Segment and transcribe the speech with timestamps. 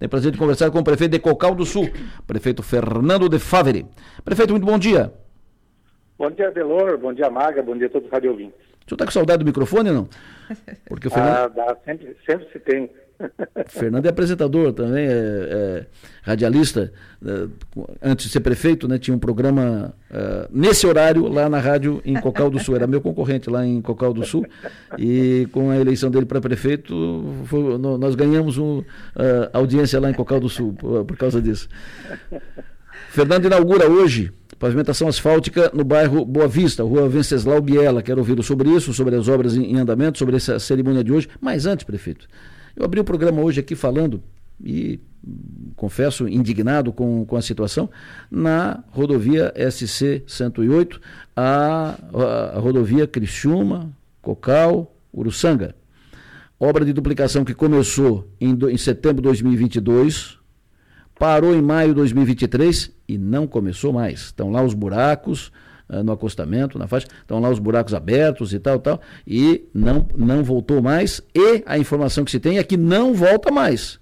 [0.00, 1.90] O prazer de conversar com o prefeito de Cocal do Sul,
[2.26, 3.84] prefeito Fernando de Favre.
[4.24, 5.12] Prefeito, muito bom dia.
[6.18, 8.58] Bom dia, Delor, bom dia, Maga, bom dia a todos os radio ouvintes.
[8.58, 10.08] O senhor está com saudade do microfone, não?
[10.86, 11.36] Porque o Fernando...
[11.36, 12.90] Ah, dá, sempre, sempre se tem.
[13.66, 15.86] Fernando é apresentador também, é, é
[16.22, 16.92] radialista.
[17.24, 17.48] É,
[18.02, 22.14] antes de ser prefeito, né, tinha um programa é, nesse horário lá na rádio em
[22.20, 22.76] Cocal do Sul.
[22.76, 24.44] Era meu concorrente lá em Cocal do Sul.
[24.98, 28.82] E com a eleição dele para prefeito, foi, nós ganhamos um,
[29.16, 31.68] é, audiência lá em Cocal do Sul por, por causa disso.
[33.10, 38.02] Fernando inaugura hoje pavimentação asfáltica no bairro Boa Vista, rua Venceslau Biela.
[38.02, 41.28] Quero ouvir sobre isso, sobre as obras em andamento, sobre essa cerimônia de hoje.
[41.40, 42.28] Mas antes, prefeito,
[42.76, 44.22] eu abri o programa hoje aqui falando,
[44.62, 45.00] e
[45.76, 47.90] confesso indignado com, com a situação,
[48.30, 51.00] na rodovia SC 108,
[51.36, 53.90] a, a, a rodovia Criciúma,
[54.22, 55.74] Cocal, Uruçanga.
[56.58, 60.38] Obra de duplicação que começou em, do, em setembro de 2022,
[61.18, 64.20] parou em maio de 2023 e não começou mais.
[64.20, 65.52] Estão lá os buracos,
[65.88, 70.06] uh, no acostamento, na faixa, estão lá os buracos abertos e tal, tal, e não,
[70.16, 73.99] não voltou mais, e a informação que se tem é que não volta mais.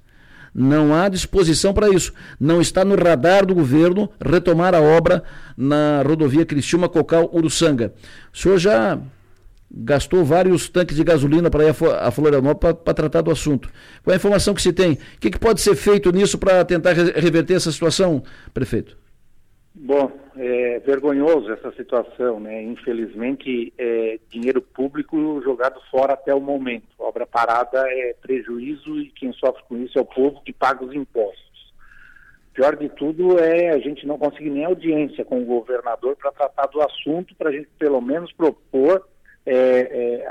[0.61, 2.13] Não há disposição para isso.
[2.41, 5.23] Não está no radar do governo retomar a obra
[5.57, 7.95] na rodovia Criciúma Cocal Uruçanga.
[8.35, 8.99] O senhor já
[9.71, 13.69] gastou vários tanques de gasolina para ir a Florianópolis para tratar do assunto.
[14.03, 14.95] Qual é a informação que se tem?
[14.95, 18.21] O que, que pode ser feito nisso para tentar reverter essa situação,
[18.53, 18.97] prefeito?
[19.81, 22.61] Bom, é vergonhoso essa situação, né?
[22.65, 26.89] Infelizmente, é dinheiro público jogado fora até o momento.
[26.99, 30.93] obra parada é prejuízo e quem sofre com isso é o povo que paga os
[30.93, 31.73] impostos.
[32.53, 36.67] Pior de tudo é a gente não conseguir nem audiência com o governador para tratar
[36.67, 39.07] do assunto, para a gente pelo menos propor
[39.47, 40.29] é, é,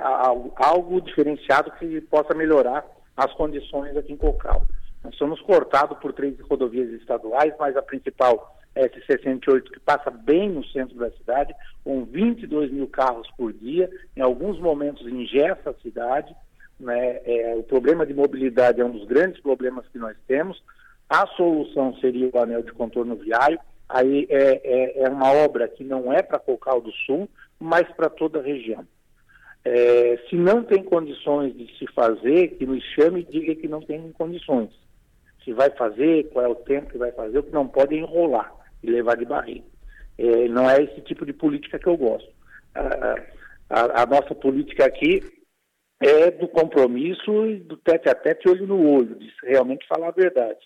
[0.58, 4.68] algo diferenciado que possa melhorar as condições aqui em Cocal.
[5.06, 10.64] Nós somos cortados por três rodovias estaduais, mas a principal S68 que passa bem no
[10.66, 16.35] centro da cidade, com 22 mil carros por dia, em alguns momentos ingessa a cidade.
[16.79, 17.19] Né?
[17.25, 20.62] É, o problema de mobilidade é um dos grandes problemas que nós temos.
[21.09, 23.59] A solução seria o anel de contorno viário.
[23.90, 28.09] Aí é, é, é uma obra que não é para Cocal do Sul, mas para
[28.09, 28.85] toda a região.
[29.63, 33.81] É, se não tem condições de se fazer, que nos chame e diga que não
[33.81, 34.69] tem condições.
[35.44, 38.00] Se vai fazer, qual é o tempo que vai fazer, o que não pode é
[38.00, 39.65] enrolar e levar de barriga.
[40.17, 42.31] É, não é esse tipo de política que eu gosto.
[42.73, 43.15] A,
[43.69, 45.21] a, a, nossa política aqui
[45.99, 50.11] é do compromisso e do tete a tete, olho no olho, de realmente falar a
[50.11, 50.59] verdade.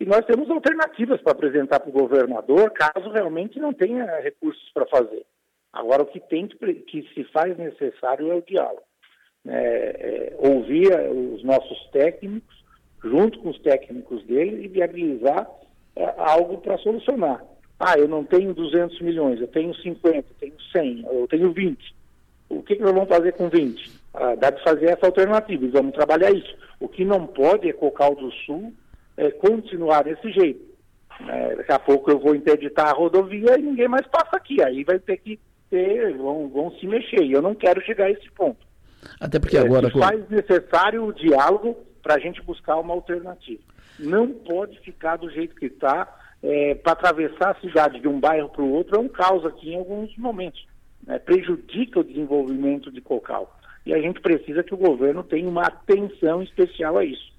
[0.00, 4.86] E nós temos alternativas para apresentar para o governador, caso realmente não tenha recursos para
[4.86, 5.24] fazer.
[5.72, 8.82] Agora, o que tem que, se faz necessário é o diálogo.
[9.46, 12.64] É, é, ouvir os nossos técnicos,
[13.02, 15.48] junto com os técnicos dele, e viabilizar
[16.16, 17.44] algo para solucionar.
[17.78, 21.94] Ah, eu não tenho 200 milhões, eu tenho 50, eu tenho 100, eu tenho 20.
[22.48, 23.90] O que, que nós vamos fazer com 20?
[24.14, 26.54] Ah, dá de fazer essa alternativa e vamos trabalhar isso.
[26.78, 28.72] O que não pode é Cocal do Sul
[29.16, 30.72] é, continuar desse jeito.
[31.28, 34.62] É, daqui a pouco eu vou interditar a rodovia e ninguém mais passa aqui.
[34.62, 35.38] Aí vai ter que
[35.70, 37.22] ter, vão, vão se mexer.
[37.22, 38.66] E eu não quero chegar a esse ponto.
[39.20, 39.88] Até porque agora.
[39.88, 43.62] É, faz necessário o diálogo para a gente buscar uma alternativa
[43.98, 46.18] não pode ficar do jeito que está.
[46.44, 49.70] É, para atravessar a cidade de um bairro para o outro é um caos aqui
[49.70, 50.66] em alguns momentos.
[51.06, 51.16] Né?
[51.20, 53.56] Prejudica o desenvolvimento de Cocal.
[53.86, 57.32] E a gente precisa que o governo tenha uma atenção especial a isso.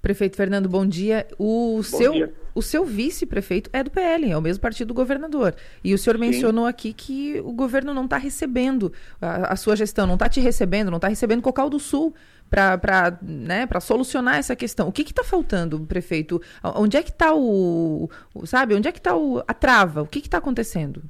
[0.00, 1.26] Prefeito Fernando, bom dia.
[1.36, 2.32] O bom seu, dia.
[2.54, 5.52] O seu vice-prefeito é do PL, é o mesmo partido do governador.
[5.82, 6.20] E o senhor Sim.
[6.20, 10.40] mencionou aqui que o governo não está recebendo, a, a, sua gestão não está te
[10.40, 12.14] recebendo, não está recebendo Cocal do Sul
[12.48, 14.88] para né, solucionar essa questão.
[14.88, 16.40] O que está faltando, prefeito?
[16.62, 19.12] Onde é que está o, o, Sabe, onde é que está
[19.46, 20.02] a trava?
[20.02, 21.02] O que está acontecendo?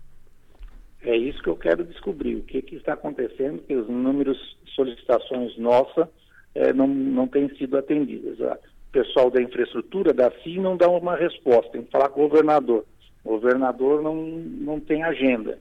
[1.02, 2.36] É isso que eu quero descobrir.
[2.36, 6.08] O que, que está acontecendo, que os números de solicitações nossas
[6.54, 8.40] é, não, não têm sido atendidas.
[8.40, 8.58] O
[8.90, 11.72] pessoal da infraestrutura, da CI, não dá uma resposta.
[11.72, 12.84] Tem que falar com o governador.
[13.22, 15.58] O governador não, não tem agenda.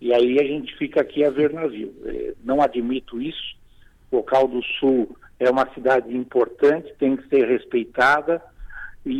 [0.00, 1.94] E aí a gente fica aqui a ver navio.
[2.06, 3.59] É, não admito isso
[4.30, 8.40] Cocal do Sul é uma cidade importante, tem que ser respeitada
[9.04, 9.10] e,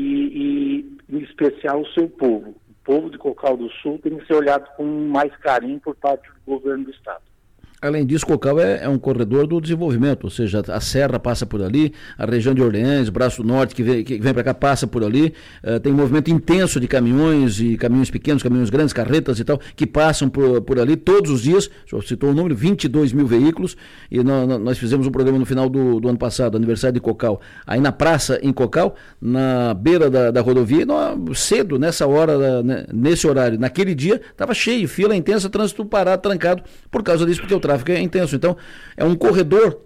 [1.11, 2.51] e, em especial, o seu povo.
[2.51, 6.29] O povo de Cocal do Sul tem que ser olhado com mais carinho por parte
[6.29, 7.23] do governo do Estado.
[7.82, 11.62] Além disso, Cocal é, é, um corredor do desenvolvimento, ou seja, a Serra passa por
[11.62, 15.03] ali, a região de Orleans, Braço Norte que vem, que vem para cá passa por
[15.03, 15.32] ali,
[15.65, 19.59] uh, tem um movimento intenso de caminhões e caminhões pequenos, caminhões grandes, carretas e tal,
[19.75, 23.79] que passam por, por ali todos os dias, o citou o número, 22 mil veículos,
[24.11, 27.41] e nós, nós fizemos um programa no final do, do, ano passado, aniversário de Cocal,
[27.67, 32.85] aí na praça em Cocal, na beira da, da rodovia, nós, cedo, nessa hora, né,
[32.93, 37.55] nesse horário, naquele dia, estava cheio, fila intensa, trânsito parado, trancado, por causa disso, porque
[37.55, 38.34] o tráfego é intenso.
[38.34, 38.56] Então,
[38.96, 39.81] é um corredor,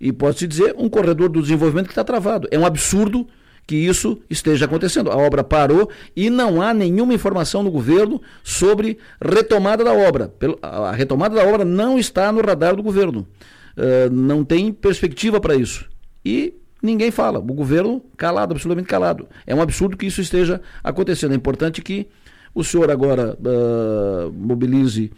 [0.00, 2.48] e pode-se dizer, um corredor do desenvolvimento que está travado.
[2.50, 3.26] É um absurdo
[3.66, 5.10] que isso esteja acontecendo.
[5.10, 10.34] A obra parou e não há nenhuma informação no governo sobre retomada da obra.
[10.60, 13.28] A retomada da obra não está no radar do governo.
[13.76, 15.88] Uh, não tem perspectiva para isso.
[16.24, 17.38] E ninguém fala.
[17.38, 19.28] O governo calado, absolutamente calado.
[19.46, 21.32] É um absurdo que isso esteja acontecendo.
[21.32, 22.08] É importante que
[22.52, 25.12] o senhor agora uh, mobilize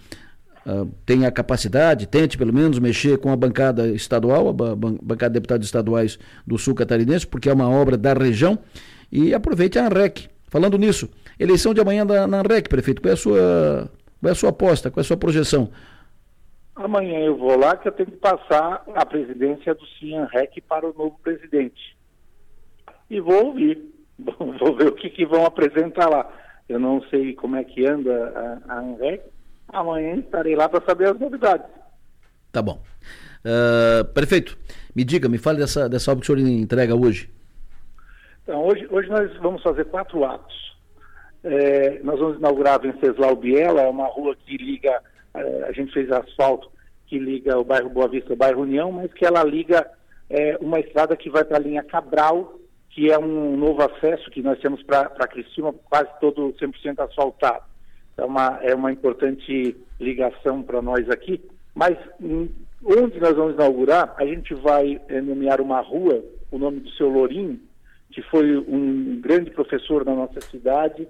[0.66, 5.34] uh, tenha a capacidade, tente pelo menos mexer com a bancada estadual, a bancada de
[5.34, 8.58] deputados estaduais do sul catarinense, porque é uma obra da região,
[9.10, 10.28] e aproveite a ANREC.
[10.48, 14.32] Falando nisso, eleição de amanhã da, na ANREC, prefeito, qual é a sua, qual é
[14.32, 15.70] a sua aposta, qual é a sua projeção?
[16.74, 20.94] Amanhã eu vou lá que eu tenho que passar a presidência do CIANREC para o
[20.94, 21.96] novo presidente.
[23.10, 23.78] E vou ouvir,
[24.18, 26.30] vou ver o que, que vão apresentar lá.
[26.68, 29.22] Eu não sei como é que anda a, a ANREC,
[29.72, 31.66] Amanhã estarei lá para saber as novidades.
[32.52, 32.82] Tá bom.
[33.42, 34.56] Uh, prefeito,
[34.94, 37.30] me diga, me fale dessa, dessa obra que o senhor entrega hoje.
[38.42, 40.76] Então, hoje, hoje nós vamos fazer quatro atos.
[41.42, 45.02] É, nós vamos inaugurar a Venceslau Biela, é uma rua que liga,
[45.34, 46.70] é, a gente fez asfalto,
[47.06, 49.90] que liga o bairro Boa Vista ao bairro União, mas que ela liga
[50.30, 52.60] é, uma estrada que vai para a linha Cabral,
[52.90, 57.71] que é um novo acesso que nós temos para Cristina, quase todo 100% asfaltado
[58.22, 61.40] é uma, é uma importante ligação para nós aqui.
[61.74, 61.96] Mas
[62.84, 67.08] onde nós vamos inaugurar, a gente vai é, nomear uma rua, o nome do seu
[67.08, 67.60] Lourinho,
[68.10, 71.08] que foi um grande professor da nossa cidade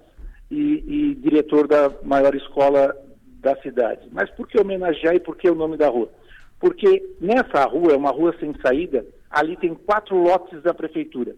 [0.51, 2.97] e, e diretor da maior escola
[3.41, 4.09] da cidade.
[4.13, 6.09] Mas por que homenagear e por que o nome da rua?
[6.61, 11.35] Porque nessa rua, é uma rua sem saída, ali tem quatro lotes da prefeitura.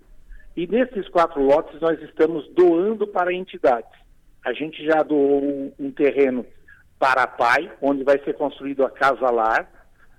[0.55, 4.04] E nesses quatro lotes nós estamos doando para entidades.
[4.45, 6.45] A gente já doou um, terreno
[6.99, 9.71] para a PAI, onde vai ser construído a Casa Lar.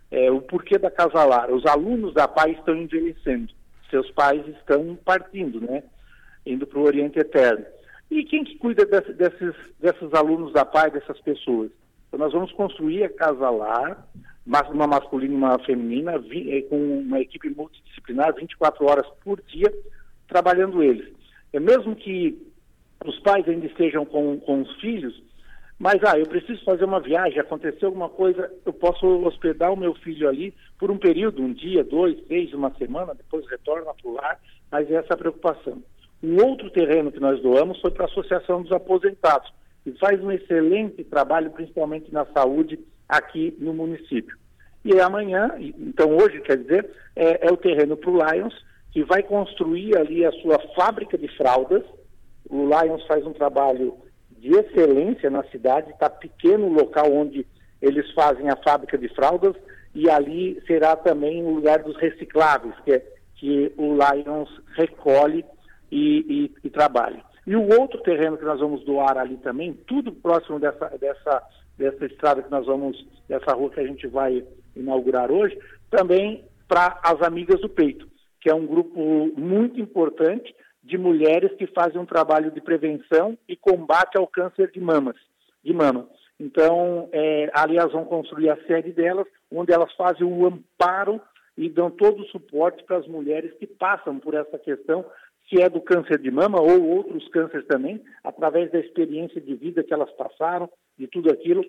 [0.10, 1.52] É, o porquê da Casa Lar?
[1.52, 3.54] Os alunos da PAI estão envelhecendo,
[3.90, 5.84] seus pais estão partindo, né?
[6.46, 7.66] Indo para o Oriente Eterno.
[8.10, 11.72] E quem que cuida desse, desses, desses alunos da PAI, dessas pessoas?
[12.08, 14.08] Então, nós vamos construir a Casa Lar,
[14.46, 19.72] uma masculina e uma feminina, vi, é, com uma equipe multidisciplinar, 24 horas por dia,
[20.28, 21.14] trabalhando eles.
[21.52, 22.55] É mesmo que
[23.10, 25.22] os pais ainda estejam com, com os filhos,
[25.78, 29.94] mas ah, eu preciso fazer uma viagem, aconteceu alguma coisa, eu posso hospedar o meu
[29.96, 34.14] filho ali por um período, um dia, dois, três, uma semana, depois retorna para o
[34.14, 34.40] lar,
[34.72, 35.84] mas essa é a preocupação.
[36.24, 39.52] Um outro terreno que nós doamos foi para a Associação dos Aposentados,
[39.84, 44.38] que faz um excelente trabalho, principalmente na saúde, aqui no município.
[44.84, 48.54] E amanhã, então hoje, quer dizer, é, é o terreno para o Lions,
[48.92, 51.84] que vai construir ali a sua fábrica de fraldas,
[52.50, 53.98] o Lions faz um trabalho
[54.38, 57.46] de excelência na cidade, está pequeno o local onde
[57.82, 59.56] eles fazem a fábrica de fraldas
[59.94, 63.06] e ali será também o lugar dos recicláveis, que, é,
[63.36, 65.46] que o Lions recolhe
[65.92, 67.24] e, e, e trabalha.
[67.48, 71.44] E o outro terreno que nós vamos doar ali também, tudo próximo dessa, dessa,
[71.78, 74.44] dessa estrada que nós vamos, dessa rua que a gente vai
[74.76, 75.58] inaugurar hoje,
[75.90, 78.08] também para as Amigas do Peito,
[78.42, 79.00] que é um grupo
[79.38, 80.54] muito importante
[80.86, 85.16] de mulheres que fazem um trabalho de prevenção e combate ao câncer de mamas,
[85.64, 86.08] de mama.
[86.40, 91.20] Então, é, aliás, vão construir a sede delas, onde elas fazem o amparo
[91.58, 95.04] e dão todo o suporte para as mulheres que passam por essa questão,
[95.50, 99.84] se é do câncer de mama ou outros cânceres também, através da experiência de vida
[99.84, 101.64] que elas passaram, de tudo aquilo,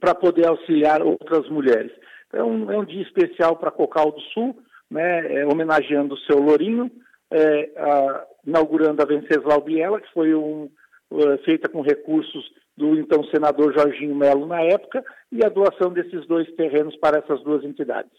[0.00, 1.92] para poder auxiliar outras mulheres.
[2.28, 4.58] Então, é um dia especial para Cocal do Sul,
[4.90, 6.90] né, é, homenageando o seu Lourinho,
[7.30, 10.68] é, a, inaugurando a Venceslau Biela, que foi um,
[11.10, 12.44] uh, feita com recursos
[12.76, 17.42] do então senador Jorginho Melo na época, e a doação desses dois terrenos para essas
[17.42, 18.12] duas entidades.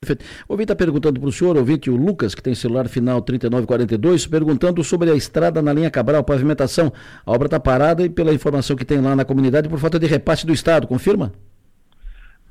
[0.00, 0.24] Perfeito.
[0.48, 4.26] O ouvinte está perguntando para o senhor, ouvinte, o Lucas, que tem celular final 3942,
[4.26, 6.92] perguntando sobre a estrada na linha Cabral, pavimentação.
[7.24, 10.06] A obra está parada e pela informação que tem lá na comunidade, por falta de
[10.06, 11.32] repasse do Estado, confirma?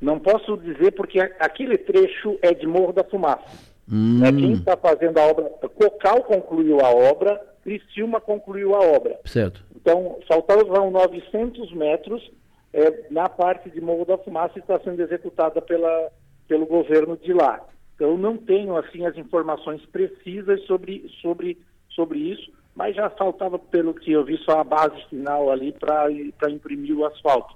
[0.00, 3.71] Não posso dizer porque aquele trecho é de Morro da Fumaça.
[3.92, 4.24] Hum.
[4.24, 9.20] É, quem está fazendo a obra, Cocal concluiu a obra, Criciúma concluiu a obra.
[9.24, 9.62] Certo.
[9.76, 12.30] Então, faltavam 900 metros
[12.72, 16.10] é, na parte de Morro da Fumaça está sendo executada pela,
[16.48, 17.60] pelo governo de lá.
[17.94, 21.58] Então não tenho assim as informações precisas sobre, sobre,
[21.90, 26.50] sobre isso, mas já faltava, pelo que eu vi, só a base final ali para
[26.50, 27.54] imprimir o asfalto.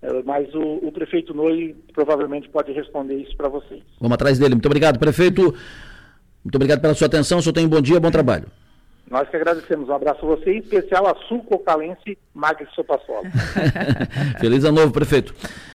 [0.00, 3.82] É, mas o, o, prefeito Noi provavelmente pode responder isso para vocês.
[4.00, 4.54] Vamos atrás dele.
[4.54, 5.42] Muito obrigado, prefeito.
[6.44, 7.38] Muito obrigado pela sua atenção.
[7.38, 8.46] O senhor tem um bom dia, bom trabalho.
[9.10, 9.88] Nós que agradecemos.
[9.88, 13.22] Um abraço a você, em especial a sul-cocalense Magri Sopassola.
[14.38, 15.34] Feliz ano novo, prefeito.